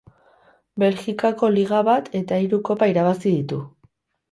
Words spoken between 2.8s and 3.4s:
irabazi